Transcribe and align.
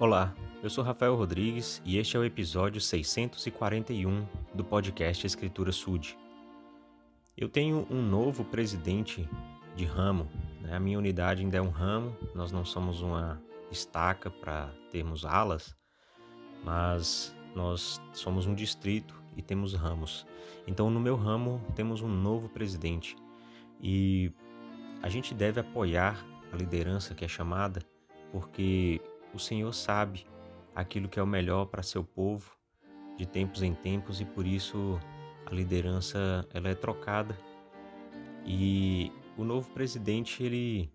Olá, 0.00 0.34
eu 0.62 0.70
sou 0.70 0.82
Rafael 0.82 1.14
Rodrigues 1.14 1.82
e 1.84 1.98
este 1.98 2.16
é 2.16 2.18
o 2.18 2.24
episódio 2.24 2.80
641 2.80 4.26
do 4.54 4.64
podcast 4.64 5.26
Escritura 5.26 5.72
Sud. 5.72 6.16
Eu 7.36 7.50
tenho 7.50 7.86
um 7.90 8.00
novo 8.00 8.42
presidente 8.42 9.28
de 9.76 9.84
ramo, 9.84 10.26
né? 10.62 10.74
a 10.74 10.80
minha 10.80 10.96
unidade 10.96 11.42
ainda 11.42 11.58
é 11.58 11.60
um 11.60 11.68
ramo, 11.68 12.16
nós 12.34 12.50
não 12.50 12.64
somos 12.64 13.02
uma 13.02 13.42
estaca 13.70 14.30
para 14.30 14.72
termos 14.90 15.26
alas, 15.26 15.76
mas 16.64 17.36
nós 17.54 18.00
somos 18.14 18.46
um 18.46 18.54
distrito 18.54 19.22
e 19.36 19.42
temos 19.42 19.74
ramos. 19.74 20.26
Então, 20.66 20.88
no 20.88 20.98
meu 20.98 21.14
ramo, 21.14 21.60
temos 21.74 22.00
um 22.00 22.08
novo 22.08 22.48
presidente 22.48 23.14
e 23.78 24.32
a 25.02 25.10
gente 25.10 25.34
deve 25.34 25.60
apoiar 25.60 26.24
a 26.50 26.56
liderança 26.56 27.14
que 27.14 27.22
é 27.22 27.28
chamada, 27.28 27.82
porque 28.32 28.98
o 29.34 29.38
Senhor 29.38 29.72
sabe 29.72 30.26
aquilo 30.74 31.08
que 31.08 31.18
é 31.18 31.22
o 31.22 31.26
melhor 31.26 31.66
para 31.66 31.82
seu 31.82 32.04
povo 32.04 32.56
de 33.16 33.26
tempos 33.26 33.62
em 33.62 33.74
tempos 33.74 34.20
e 34.20 34.24
por 34.24 34.46
isso 34.46 34.98
a 35.46 35.54
liderança 35.54 36.46
ela 36.52 36.68
é 36.68 36.74
trocada. 36.74 37.36
E 38.46 39.12
o 39.36 39.44
novo 39.44 39.68
presidente 39.70 40.42
ele 40.42 40.90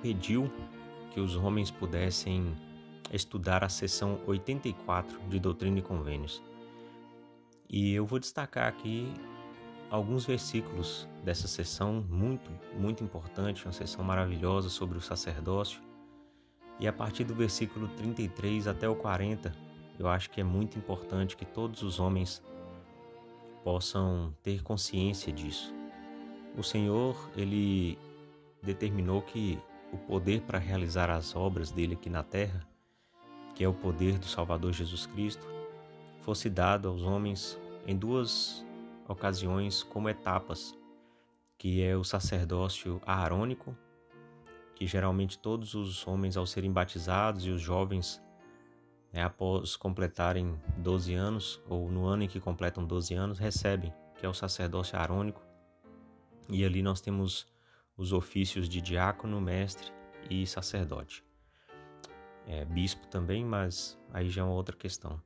pediu 0.00 0.50
que 1.10 1.20
os 1.20 1.36
homens 1.36 1.70
pudessem 1.70 2.56
estudar 3.12 3.62
a 3.62 3.68
seção 3.68 4.20
84 4.26 5.20
de 5.28 5.38
Doutrina 5.38 5.78
e 5.78 5.82
Convênios. 5.82 6.42
E 7.68 7.92
eu 7.92 8.06
vou 8.06 8.18
destacar 8.18 8.68
aqui 8.68 9.12
alguns 9.90 10.24
versículos 10.24 11.08
dessa 11.22 11.46
sessão 11.46 12.04
muito, 12.08 12.50
muito 12.78 13.04
importante, 13.04 13.64
uma 13.66 13.72
sessão 13.72 14.04
maravilhosa 14.04 14.68
sobre 14.68 14.96
o 14.96 15.00
sacerdócio. 15.00 15.82
E 16.82 16.88
a 16.88 16.92
partir 16.92 17.22
do 17.22 17.32
versículo 17.32 17.86
33 17.86 18.66
até 18.66 18.88
o 18.88 18.96
40, 18.96 19.54
eu 20.00 20.08
acho 20.08 20.28
que 20.28 20.40
é 20.40 20.44
muito 20.44 20.76
importante 20.76 21.36
que 21.36 21.44
todos 21.44 21.80
os 21.84 22.00
homens 22.00 22.42
possam 23.62 24.34
ter 24.42 24.64
consciência 24.64 25.32
disso. 25.32 25.72
O 26.58 26.62
Senhor, 26.64 27.30
ele 27.36 27.96
determinou 28.60 29.22
que 29.22 29.60
o 29.92 29.96
poder 29.96 30.40
para 30.40 30.58
realizar 30.58 31.08
as 31.08 31.36
obras 31.36 31.70
dele 31.70 31.94
aqui 31.94 32.10
na 32.10 32.24
terra, 32.24 32.66
que 33.54 33.62
é 33.62 33.68
o 33.68 33.72
poder 33.72 34.18
do 34.18 34.26
Salvador 34.26 34.72
Jesus 34.72 35.06
Cristo, 35.06 35.46
fosse 36.22 36.50
dado 36.50 36.88
aos 36.88 37.02
homens 37.02 37.56
em 37.86 37.96
duas 37.96 38.66
ocasiões 39.06 39.84
como 39.84 40.08
etapas, 40.08 40.76
que 41.56 41.80
é 41.80 41.96
o 41.96 42.02
sacerdócio 42.02 43.00
aarônico, 43.06 43.72
que 44.82 44.86
geralmente 44.88 45.38
todos 45.38 45.74
os 45.74 46.04
homens 46.08 46.36
ao 46.36 46.44
serem 46.44 46.72
batizados 46.72 47.46
e 47.46 47.50
os 47.50 47.62
jovens 47.62 48.20
né, 49.12 49.22
após 49.22 49.76
completarem 49.76 50.60
12 50.76 51.14
anos 51.14 51.62
ou 51.68 51.88
no 51.88 52.04
ano 52.04 52.24
em 52.24 52.28
que 52.28 52.40
completam 52.40 52.84
12 52.84 53.14
anos 53.14 53.38
recebem, 53.38 53.94
que 54.18 54.26
é 54.26 54.28
o 54.28 54.34
sacerdócio 54.34 54.98
aarônico. 54.98 55.40
E 56.48 56.64
ali 56.64 56.82
nós 56.82 57.00
temos 57.00 57.46
os 57.96 58.12
ofícios 58.12 58.68
de 58.68 58.80
diácono, 58.80 59.40
mestre 59.40 59.92
e 60.28 60.44
sacerdote. 60.48 61.24
É, 62.44 62.64
bispo 62.64 63.06
também, 63.06 63.44
mas 63.44 63.96
aí 64.12 64.28
já 64.28 64.42
é 64.42 64.44
uma 64.44 64.54
outra 64.54 64.76
questão. 64.76 65.22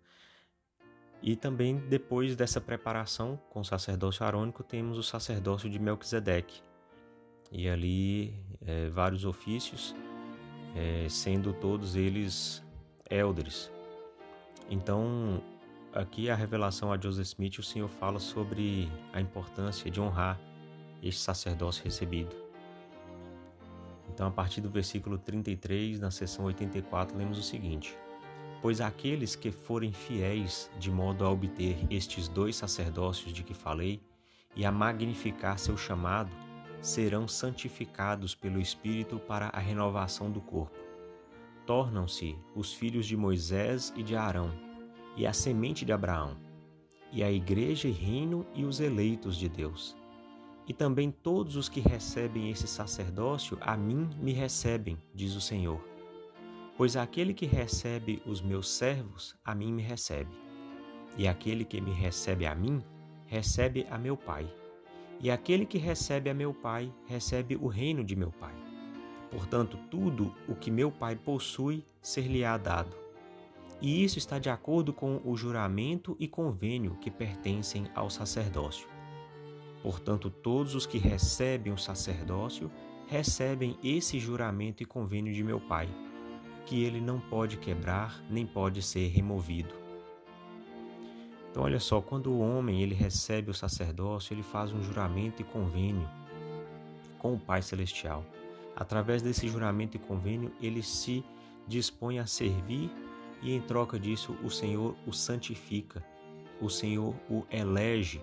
E 1.23 1.35
também 1.35 1.79
depois 1.89 2.37
dessa 2.37 2.61
preparação 2.61 3.41
com 3.49 3.61
o 3.61 3.65
sacerdócio 3.65 4.27
arônico 4.27 4.63
temos 4.63 4.99
o 4.99 5.03
sacerdócio 5.03 5.71
de 5.71 5.79
Melquisedeque. 5.79 6.61
E 7.51 7.69
ali 7.69 8.35
é, 8.67 8.89
vários 8.89 9.25
ofícios, 9.25 9.95
é, 10.75 11.07
sendo 11.09 11.53
todos 11.53 11.97
eles 11.97 12.63
élderes. 13.09 13.71
Então, 14.69 15.43
aqui 15.93 16.29
a 16.29 16.35
revelação 16.35 16.93
a 16.93 16.99
Joseph 16.99 17.27
Smith, 17.27 17.59
o 17.59 17.63
Senhor 17.63 17.89
fala 17.89 18.19
sobre 18.19 18.91
a 19.13 19.21
importância 19.21 19.91
de 19.91 20.01
honrar 20.01 20.39
este 21.03 21.21
sacerdócio 21.21 21.85
recebido. 21.85 22.35
Então, 24.13 24.27
a 24.29 24.31
partir 24.31 24.61
do 24.61 24.71
versículo 24.71 25.19
33, 25.19 26.01
na 26.01 26.11
seção 26.11 26.47
84, 26.47 27.17
lemos 27.17 27.39
o 27.39 27.43
seguinte: 27.43 27.97
Pois 28.63 28.81
aqueles 28.81 29.37
que 29.37 29.51
forem 29.51 29.93
fiéis 29.93 30.71
de 30.79 30.91
modo 30.91 31.25
a 31.25 31.31
obter 31.31 31.77
estes 31.91 32.29
dois 32.29 32.57
sacerdócios 32.57 33.33
de 33.33 33.43
que 33.43 33.55
falei, 33.55 34.01
e 34.55 34.65
a 34.65 34.73
magnificar 34.73 35.59
seu 35.59 35.77
chamado, 35.77 36.31
serão 36.81 37.27
santificados 37.27 38.35
pelo 38.35 38.61
Espírito 38.61 39.19
para 39.19 39.49
a 39.49 39.59
renovação 39.59 40.31
do 40.31 40.41
corpo. 40.41 40.79
Tornam-se 41.67 42.37
os 42.55 42.73
filhos 42.73 43.07
de 43.07 43.17
Moisés 43.17 43.93
e 43.97 44.03
de 44.03 44.15
Arão, 44.15 44.53
e 45.17 45.27
a 45.27 45.33
semente 45.33 45.85
de 45.85 45.93
Abraão, 45.93 46.37
e 47.13 47.23
a 47.23 47.31
igreja 47.31 47.89
e 47.89 47.93
reino 47.93 48.47
e 48.55 48.65
os 48.65 48.81
eleitos 48.81 49.37
de 49.37 49.49
Deus. 49.49 49.97
E 50.69 50.73
também 50.73 51.11
todos 51.11 51.57
os 51.57 51.69
que 51.69 51.81
recebem 51.81 52.51
esse 52.51 52.67
sacerdócio 52.67 53.57
a 53.61 53.77
mim 53.77 54.11
me 54.21 54.33
recebem, 54.33 54.99
diz 55.15 55.35
o 55.35 55.41
Senhor 55.41 55.81
Pois 56.77 56.95
aquele 56.95 57.33
que 57.33 57.47
recebe 57.47 58.23
os 58.27 58.43
meus 58.43 58.69
servos, 58.69 59.35
a 59.43 59.55
mim 59.55 59.73
me 59.73 59.83
recebe. 59.83 60.31
E 61.17 61.27
aquele 61.27 61.65
que 61.65 61.81
me 61.81 61.91
recebe 61.91 62.47
a 62.47 62.55
mim, 62.55 62.85
recebe 63.27 63.87
a 63.91 63.97
meu 63.97 64.15
Pai. 64.15 64.47
E 65.21 65.31
aquele 65.31 65.65
que 65.65 65.79
recebe 65.79 66.31
a 66.31 66.35
meu 66.35 66.53
Pai, 66.53 66.93
recebe 67.07 67.57
o 67.57 67.67
reino 67.67 68.05
de 68.05 68.15
meu 68.15 68.31
Pai. 68.31 68.55
Portanto, 69.31 69.79
tudo 69.91 70.35
o 70.49 70.55
que 70.55 70.71
meu 70.71 70.91
Pai 70.91 71.17
possui, 71.17 71.85
ser-lhe-á 72.01 72.57
dado. 72.57 72.97
E 73.81 74.03
isso 74.05 74.19
está 74.19 74.39
de 74.39 74.49
acordo 74.49 74.93
com 74.93 75.21
o 75.25 75.37
juramento 75.37 76.17
e 76.19 76.27
convênio 76.27 76.97
que 77.01 77.11
pertencem 77.11 77.87
ao 77.95 78.09
sacerdócio. 78.09 78.89
Portanto, 79.83 80.31
todos 80.31 80.75
os 80.75 80.87
que 80.87 80.99
recebem 80.99 81.73
o 81.73 81.79
sacerdócio 81.79 82.71
recebem 83.07 83.79
esse 83.85 84.19
juramento 84.19 84.83
e 84.83 84.87
convênio 84.87 85.33
de 85.33 85.45
meu 85.45 85.61
Pai 85.61 85.89
que 86.67 86.83
ele 86.83 87.01
não 87.01 87.21
pode 87.21 87.57
quebrar 87.57 88.21
nem 88.29 88.45
pode 88.45 88.83
ser 88.83 89.07
removido. 89.09 89.86
Então 91.57 91.65
olha 91.65 91.81
só, 91.81 92.03
quando 92.03 92.31
o 92.31 92.41
homem 92.41 92.83
ele 92.83 92.95
recebe 92.95 93.51
o 93.51 93.55
sacerdócio, 93.55 94.35
ele 94.35 94.43
faz 94.43 94.75
um 94.75 94.83
juramento 94.83 95.41
e 95.41 95.45
convênio 95.47 96.07
com 97.19 97.33
o 97.33 97.39
Pai 97.39 97.63
celestial. 97.63 98.23
Através 98.77 99.23
desse 99.23 99.49
juramento 99.49 99.97
e 99.97 99.99
convênio, 99.99 100.53
ele 100.61 100.83
se 100.83 101.25
dispõe 101.67 102.19
a 102.19 102.27
servir 102.27 102.91
e 103.41 103.55
em 103.55 103.61
troca 103.63 103.99
disso 103.99 104.37
o 104.45 104.51
Senhor 104.51 104.95
o 105.07 105.15
santifica. 105.15 106.05
O 106.61 106.69
Senhor 106.69 107.15
o 107.27 107.43
elege 107.51 108.23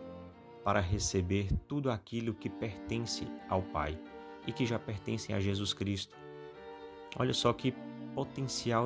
para 0.64 0.80
receber 0.80 1.52
tudo 1.68 1.90
aquilo 1.90 2.36
que 2.36 2.52
pertence 2.52 3.28
ao 3.50 3.64
Pai 3.64 3.98
e 4.46 4.52
que 4.52 4.64
já 4.64 4.78
pertence 4.78 5.34
a 5.34 5.40
Jesus 5.40 5.74
Cristo. 5.74 6.16
Olha 7.18 7.34
só 7.34 7.52
que 7.52 7.74
potencial 8.14 8.86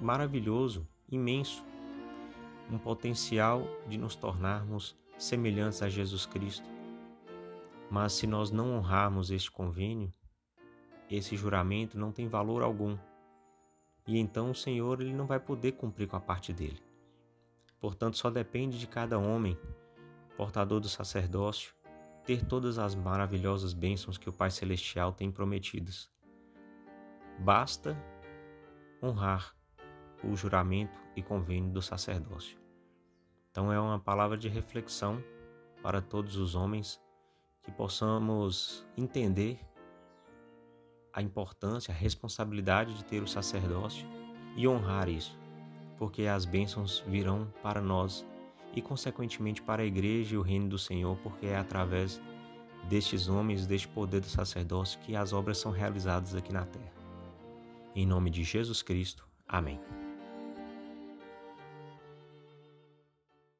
maravilhoso, 0.00 0.84
imenso, 1.08 1.64
um 2.70 2.78
potencial 2.78 3.62
de 3.88 3.98
nos 3.98 4.16
tornarmos 4.16 4.96
semelhantes 5.18 5.82
a 5.82 5.88
Jesus 5.88 6.26
Cristo. 6.26 6.68
Mas 7.90 8.14
se 8.14 8.26
nós 8.26 8.50
não 8.50 8.76
honrarmos 8.76 9.30
este 9.30 9.50
convênio, 9.50 10.12
esse 11.10 11.36
juramento 11.36 11.98
não 11.98 12.10
tem 12.10 12.26
valor 12.26 12.62
algum. 12.62 12.96
E 14.06 14.18
então 14.18 14.50
o 14.50 14.54
Senhor 14.54 15.00
ele 15.00 15.12
não 15.12 15.26
vai 15.26 15.38
poder 15.38 15.72
cumprir 15.72 16.08
com 16.08 16.16
a 16.16 16.20
parte 16.20 16.52
dele. 16.52 16.82
Portanto, 17.78 18.16
só 18.16 18.30
depende 18.30 18.78
de 18.78 18.86
cada 18.86 19.18
homem, 19.18 19.58
portador 20.36 20.80
do 20.80 20.88
sacerdócio, 20.88 21.74
ter 22.24 22.44
todas 22.44 22.78
as 22.78 22.94
maravilhosas 22.94 23.74
bênçãos 23.74 24.16
que 24.16 24.28
o 24.28 24.32
Pai 24.32 24.50
Celestial 24.50 25.12
tem 25.12 25.30
prometidas. 25.30 26.10
Basta 27.38 27.96
honrar 29.02 29.54
o 30.28 30.36
juramento 30.36 30.98
e 31.16 31.22
convênio 31.22 31.70
do 31.70 31.82
sacerdócio. 31.82 32.58
Então 33.50 33.72
é 33.72 33.78
uma 33.78 33.98
palavra 33.98 34.36
de 34.36 34.48
reflexão 34.48 35.22
para 35.82 36.00
todos 36.00 36.36
os 36.36 36.54
homens 36.54 37.00
que 37.62 37.70
possamos 37.70 38.86
entender 38.96 39.58
a 41.12 41.22
importância, 41.22 41.94
a 41.94 41.96
responsabilidade 41.96 42.94
de 42.94 43.04
ter 43.04 43.22
o 43.22 43.28
sacerdócio 43.28 44.06
e 44.56 44.66
honrar 44.66 45.08
isso, 45.08 45.38
porque 45.96 46.26
as 46.26 46.44
bênçãos 46.44 47.04
virão 47.06 47.46
para 47.62 47.80
nós 47.80 48.26
e, 48.74 48.82
consequentemente, 48.82 49.62
para 49.62 49.82
a 49.82 49.86
igreja 49.86 50.34
e 50.34 50.38
o 50.38 50.42
reino 50.42 50.68
do 50.68 50.78
Senhor, 50.78 51.16
porque 51.18 51.46
é 51.46 51.56
através 51.56 52.20
destes 52.88 53.28
homens, 53.28 53.66
deste 53.66 53.88
poder 53.88 54.20
do 54.20 54.26
sacerdócio, 54.26 54.98
que 55.00 55.14
as 55.14 55.32
obras 55.32 55.58
são 55.58 55.70
realizadas 55.70 56.34
aqui 56.34 56.52
na 56.52 56.66
terra. 56.66 56.92
Em 57.94 58.04
nome 58.04 58.30
de 58.30 58.42
Jesus 58.42 58.82
Cristo. 58.82 59.26
Amém. 59.46 59.80